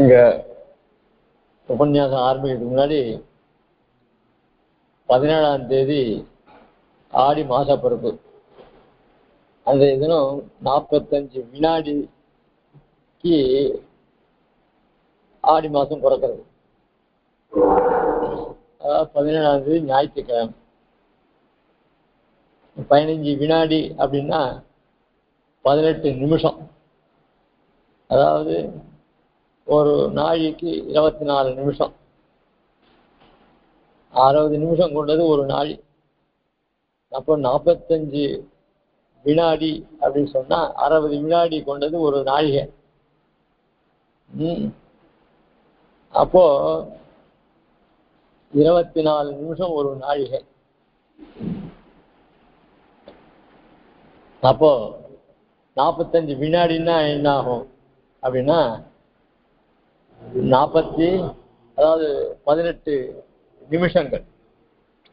[0.00, 0.16] இங்க
[1.68, 2.98] உபன்யாசம் ஆரம்பிக்கிறதுக்கு முன்னாடி
[5.08, 6.00] பதினேழாம் தேதி
[7.12, 8.10] ஆடி மாச பிறப்பு
[9.66, 10.36] அந்த தினம்
[10.66, 13.36] நாற்பத்தஞ்சு வினாடிக்கு
[15.44, 16.42] ஆடி மாசம் பிறக்கிறது.
[18.82, 20.54] அதாவது பதினேழாம் தேதி ஞாயிற்றுக்கிழமை.
[22.90, 24.40] பதினஞ்சு வினாடி அப்படின்னா
[25.64, 26.58] பதினெட்டு நிமிஷம்.
[28.10, 28.54] அதாவது
[29.70, 31.92] ஒரு நாழிக்கு இருபத்தி நாலு நிமிஷம்.
[34.10, 35.80] அறுபது நிமிஷம் கொண்டது ஒரு நாள்
[37.10, 38.46] அப்போ நாற்பத்தஞ்சு
[39.22, 42.72] வினாடி அப்படின்னு சொன்னா அறுபது வினாடி கொண்டது ஒரு நாழிகை.
[44.30, 44.66] ம்.
[46.10, 46.44] அப்போ
[48.52, 50.44] இருபத்தி நாலு நிமிஷம் ஒரு நாழிகை.
[54.40, 54.98] அப்போ
[55.76, 57.66] நாற்பத்தஞ்சு வினாடின்னா என்ன ஆகும்
[58.22, 58.88] அப்படின்னா
[60.52, 61.06] நாற்பத்தி
[61.78, 62.06] அதாவது
[62.44, 62.94] பதினெட்டு
[63.68, 64.24] நிமிஷங்கள்.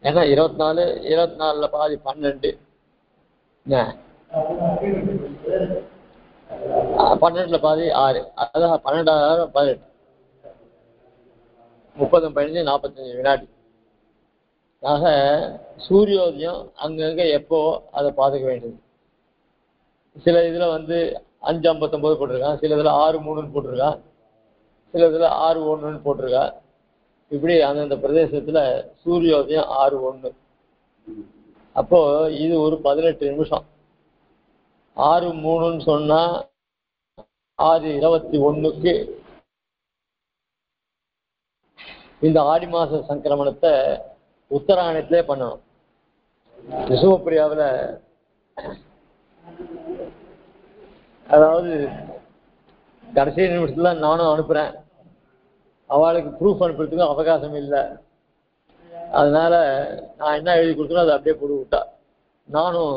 [0.07, 2.51] ஏன்னா இருபத்தி நாலு இருபத்தி நாலுல பாதி பன்னெண்டு.
[3.65, 5.85] பன்னெண்டில்
[7.21, 8.21] பன்னெண்டுல பாதி ஆறு.
[8.43, 9.85] அதான் பன்னெண்டாயிரம் பதினெட்டு.
[11.97, 13.47] முப்பது பதினஞ்சு நாற்பத்தஞ்சு வினாடி.
[14.83, 15.05] ஆக
[15.85, 17.59] சூரியோதயம் அங்கங்க எப்போ
[17.91, 18.77] அதை பார்த்துக்க வேண்டியது?
[20.25, 20.97] சில இதுல வந்து
[21.49, 23.97] அஞ்சு ஐம்பத்தொம்போது போட்டிருக்கான் சில இதுல ஆறு மூணுன்னு போட்டிருக்கான்
[24.93, 26.43] சில இதுல ஆறு ஒன்றுன்னு போட்டிருக்கா.
[27.31, 28.59] இப்படி அந்தந்த பிரதேசத்துல
[29.03, 30.29] சூரியோதயம் ஆறு ஒன்று
[31.79, 31.99] அப்போ
[32.43, 33.65] இது ஒரு பதினெட்டு நிமிஷம்.
[34.97, 36.21] ஆறு மூணுன்னு சொன்னா
[37.59, 38.93] ஆறு இருபத்தி ஒண்ணுக்கு
[42.27, 43.73] இந்த ஆடி மாச சங்கிரமணத்தை
[44.51, 45.61] உத்தராயணத்திலே பண்ணணும்.
[46.89, 47.67] விசுவப்பிரியாவில்
[51.29, 51.71] அதாவது
[53.15, 54.71] கடைசி நிமிஷத்துல நானும் அனுப்புறேன்.
[55.89, 57.81] அவளுக்கு ப்ரூஃப் அனுப்புறதுக்கும் அவகாசம் இல்லை.
[59.19, 59.53] அதனால
[60.19, 61.81] நான் என்ன எழுதி கொடுத்தனோ அதை அப்படியே போட்டு விட்டா.
[62.47, 62.95] நானும்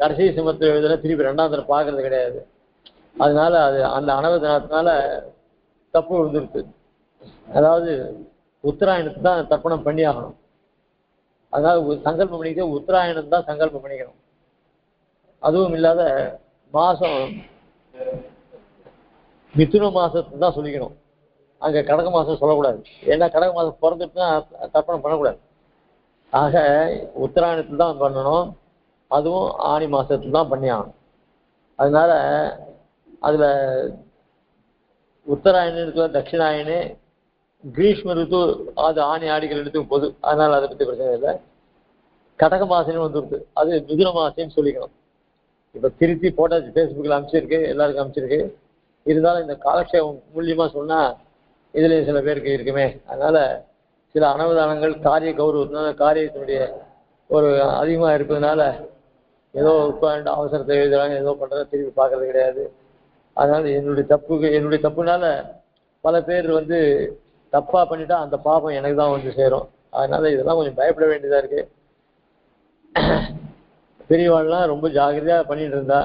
[0.00, 2.38] கடைசி சிமத்தில் எழுதுனா திருப்பி ரெண்டாம் தரம் பார்க்கறது கிடையாது.
[3.24, 4.88] அதனால அது அந்த அனவதனத்தினால
[5.94, 6.62] தப்பு விழுந்துருக்கு
[7.58, 7.92] அதாவது
[8.64, 10.36] உத்தராயணத்தை தான் தர்ப்பணம் பண்ணி ஆகணும்
[11.52, 14.18] அதனால சங்கல்பம் பண்ணிக்கிட்டே உத்தராயணம் தான் சங்கல்பம் பண்ணிக்கணும்.
[15.42, 16.02] அதுவும் இல்லாத
[16.74, 17.20] மாதம்
[19.58, 20.94] மிதுன மாதத்தை தான் சொல்லிக்கணும்.
[21.64, 22.80] அங்கே கடக மாதம் சொல்லக்கூடாது.
[23.12, 24.28] ஏன்னா கடக மாதம் பிறந்துட்டுனா
[24.74, 25.38] தர்ப்பணம் பண்ணக்கூடாது.
[26.32, 26.54] ஆக
[27.26, 28.46] உத்தராயணத்தில் தான் பண்ணணும்.
[29.16, 30.98] அதுவும் ஆணி மாதத்தில் தான் பண்ணி ஆகணும்.
[31.78, 32.12] அதனால
[33.28, 33.48] அதில்
[35.34, 36.78] உத்தராயணம் இருக்கிற தட்சிணாயனே
[37.64, 38.40] கிரீஷ்ம ரித்து
[38.88, 40.06] அது ஆணி ஆடிகள் எடுத்து போது.
[40.28, 41.32] அதனால் அதை பற்றி பிரச்சனை இல்லை.
[42.42, 44.94] கடக மாசம்னு வந்துருக்கு அது மிதுன மாசம்னு சொல்லிக்கணும்.
[45.74, 48.40] இப்போ திருத்தி போட்டாச்சு ஃபேஸ்புக்கில் அனுப்பிச்சிருக்கு எல்லாருக்கும் அனுப்பிச்சிருக்கு.
[49.06, 51.00] இருந்தாலும் இந்த காலக்ஷேபம் மூலியமா சொன்னா
[51.74, 53.38] இதுல சில பேருக்கு இருக்குமே அதனால
[54.14, 56.60] சில அனவதானங்கள் காரிய கௌரவத்தினால காரியத்தினுடைய
[57.30, 57.48] ஒரு
[57.80, 58.60] அதிகமா இருப்பதுனால
[59.54, 62.62] ஏதோ உட்காந்து அவசரத்தை எழுதுறாங்க ஏதோ பண்றத திரும்பி பார்க்கறது கிடையாது.
[63.36, 65.24] அதனால என்னுடைய தப்புக்கு என்னுடைய தப்புனால
[66.04, 66.78] பல பேர் வந்து
[67.52, 69.66] தப்பா பண்ணிட்டா அந்த பாபம் எனக்கு தான் வந்து சேரும்.
[69.90, 71.62] அதனால இதெல்லாம் கொஞ்சம் பயப்பட வேண்டியதா இருக்கு.
[74.10, 76.00] பெரியவாள்லாம் ரொம்ப ஜாகிரதையா பண்ணிட்டு இருந்தா.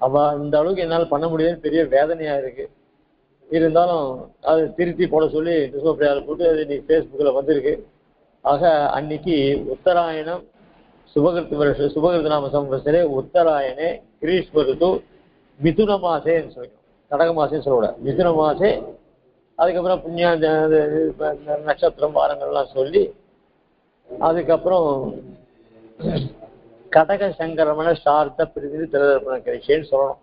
[0.00, 2.64] அவ இந்த அளவுக்கு என்னால் பண்ண முடியாதுன்னு பெரிய வேதனையா இருக்கு.
[3.50, 4.06] இருந்தாலும்
[4.50, 7.74] அது திருத்தி போட சொல்லி டிஸ்பிரியாவில் போட்டு அது இன்னைக்கு ஃபேஸ்புக்கில் வந்திருக்கு.
[8.44, 8.62] ஆக
[8.96, 9.36] அன்னைக்கு
[9.74, 10.42] உத்தராயணம்
[11.16, 13.88] சுபகிருத்து வருஷ சுபகிருத்து நாம சம்பவசரே உத்தராயணே
[14.22, 14.90] கிரீஷ்ம ரித்து
[15.60, 16.78] மிதுன மாசேன்னு சொல்லிக்கணும்
[17.10, 18.70] கடக மாசேன்னு சொல்லக்கூடாது மிதுன மாசே
[19.58, 20.30] அதுக்கப்புறம் புண்ணியா
[21.68, 23.02] நட்சத்திரம் வாரங்கள்லாம் சொல்லி
[24.08, 24.88] அதுக்கப்புறம்
[26.96, 30.20] கடக சங்கரமண சார்த்த பிரிதி திரதர்ப்பணம் கிடைச்சேன்னு சொல்லணும்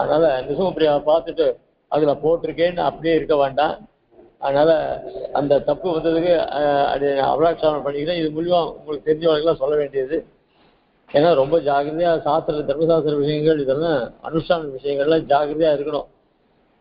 [0.00, 1.46] அதனால நிசுமப்பிரியாவை பார்த்துட்டு
[1.92, 3.74] அதுல போட்டிருக்கேன்னு அப்படியே இருக்க வேண்டாம்.
[4.46, 4.70] அதனால
[5.38, 6.32] அந்த தப்பு வந்ததுக்கு
[6.92, 8.20] அது அவலாட்சாரம் பண்ணிக்கிறேன்.
[8.20, 10.16] இது மூலியமா உங்களுக்கு தெரிஞ்சவங்களுக்குலாம் சொல்ல வேண்டியது.
[11.10, 16.08] ஏன்னா ரொம்ப ஜாகிரதையா சாஸ்திர தர்மசாஸ்திர விஷயங்கள் இதெல்லாம் அனுஷ்டான விஷயங்கள்லாம் ஜாகிரதையா இருக்கணும்.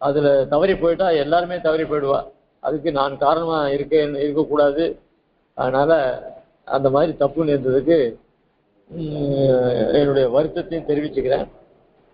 [0.07, 2.22] அதுல தவறி போயிட்டா எல்லாருமே தவறி போயிடுவா.
[2.63, 3.95] அதுக்கு நான் காரணமா இருக்க
[4.25, 4.86] இருக்கக்கூடாது.
[5.57, 5.92] அதனால
[6.78, 7.98] அந்த மாதிரி தப்பு நேர்ந்ததுக்கு
[10.00, 11.47] என்னுடைய வருத்தத்தையும் தெரிவிச்சுக்கிறேன்.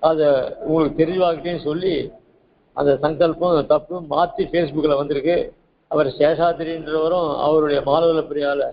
[0.01, 0.27] அதை
[0.65, 1.93] உங்களுக்கு தெரிவாக்கிட்டையும் சொல்லி
[2.79, 5.37] அந்த சங்கல்பம் தப்பு மாற்றி ஃபேஸ்புக்கில் வந்திருக்கு.
[5.91, 8.63] அவர் சேஷாத்திரின்றவரும் அவருடைய மாலவல பிரியால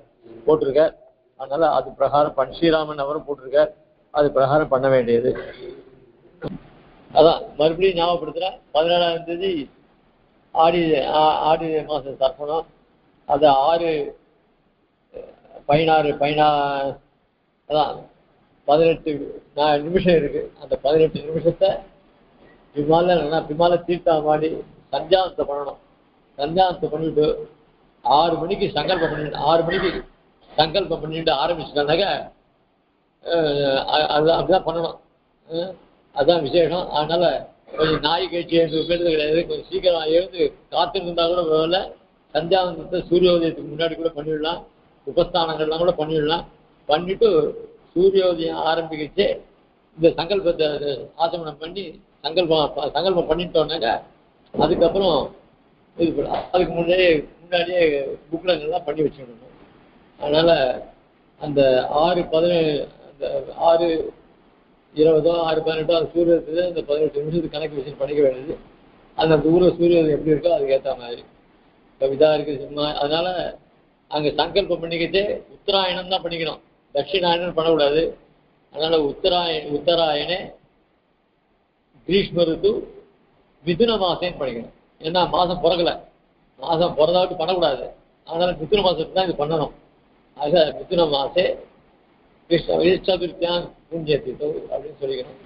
[0.46, 0.94] போட்டிருக்கார்.
[1.40, 3.72] அதனால் அது பிரகாரம் பண் ஸ்ரீராமன் அவரும் போட்டிருக்கார்.
[4.14, 5.31] அது பிரகாரம் பண்ண வேண்டியது.
[7.19, 9.52] அதான் மறுபடியும் ஞாபகப்படுத்துகிறேன் பதினேழாம் தேதி
[10.54, 10.82] ஆடி
[11.50, 12.66] ஆடி மாதம் தர்ப்பணம்.
[13.28, 13.90] அது ஆறு
[15.69, 16.48] பதினாறு பதினா
[17.71, 17.95] அதான்
[18.69, 19.11] பதினெட்டு
[19.87, 20.43] நிமிஷம் இருக்கு.
[20.63, 21.71] அந்த பதினெட்டு நிமிஷத்தை
[22.77, 23.17] விமால
[23.51, 24.49] விமால தீர்த்தா மாடி
[24.95, 25.81] சஞ்சானத்தை பண்ணணும்.
[26.39, 27.27] சஞ்சானத்தை பண்ணிட்டு
[28.05, 29.91] ஆறு மணிக்கு சங்கல்பம் பண்ணிட்டு ஆறு மணிக்கு
[30.53, 32.07] சங்கல்பம் பண்ணிட்டு ஆரம்பிச்சுட்டானாக்க
[34.15, 34.97] அதுதான் அப்படிதான் பண்ணணும்.
[36.15, 36.87] அதுதான் விசேஷம்.
[36.99, 37.25] அதனால
[37.79, 39.41] கொஞ்சம் நாய் கழிச்சு எழுந்து கிடையாது.
[39.49, 40.43] கொஞ்சம் சீக்கிரம் எழுந்து
[40.75, 41.81] காத்திருந்தா கூட பரவாயில்ல.
[42.35, 44.61] சந்தியாவந்தத்தை சூரியோதயத்துக்கு முன்னாடி கூட பண்ணிவிடலாம்
[45.07, 46.45] உபஸ்தானங்கள்லாம் கூட பண்ணிவிடலாம்
[46.88, 47.29] பண்ணிட்டு
[47.93, 49.27] சூரியோதயம் ஆரம்பிக்கிச்சு.
[49.99, 50.67] இந்த சங்கல்பத்தை
[51.25, 51.85] ஆசமனம் பண்ணி
[52.25, 53.88] சங்கல்பம் சங்கல்பம் பண்ணிட்டோன்னாக்க
[54.55, 55.19] அதுக்கப்புறம்
[55.97, 56.25] இது
[56.55, 57.11] அதுக்கு முன்னாடியே
[57.41, 57.83] முன்னாடியே
[58.31, 59.55] புக்லங்கள்லாம் பண்ணி வச்சுக்கணும்
[60.21, 60.55] அதனால்
[61.41, 61.61] அந்த
[62.05, 62.73] ஆறு பதினேழு
[63.09, 63.25] அந்த
[63.69, 63.89] ஆறு
[64.94, 68.55] இருபதோ ஆறு பதினெட்டோ அது சூரியத்துக்கு இந்த பதினெட்டு நிமிஷத்துக்கு கணக்கு வச்சு படிக்க வேண்டியது.
[69.19, 71.23] அந்த அந்த ஊரில் சூரியன் எப்படி இருக்கோ அதுக்கு ஏற்ற மாதிரி.
[72.00, 73.32] கவிதா இருக்குது சினிமா அதனால்
[74.11, 75.23] அங்கே சங்கல்பம் பண்ணிக்கிட்டு
[75.55, 76.61] உத்தராயணம் தான் பண்ணிக்கணும்.
[76.96, 78.02] தட்சிணாயணம் பண்ணக்கூடாது.
[78.75, 80.32] அதனால உத்தராயண
[82.08, 82.70] கிரீஷ்ம ரித்து
[83.64, 84.75] மிதுன மாசேன்னு படிக்கணும்.
[85.00, 85.93] ஏன்னா மாதம் பிறக்கல.
[86.60, 87.87] மாதம் பிறந்தாவிட்டு பண்ணக்கூடாது.
[88.28, 89.72] அதனால மிதுன மாசத்துக்கு தான் இது பண்ணணும்.
[90.37, 91.46] ஆக மிதுன மாசே
[92.50, 92.75] கிருஷ்ண
[93.06, 95.40] சதுர்த்தியான் புண்ணியத்தித்தோ அப்படின்னு சொல்லிக்கணும்.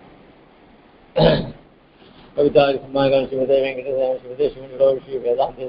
[2.36, 5.64] கவிதா சிம்மாகான் சிவதே வெங்கடேச சிவதே சிவன் வேதாந்தே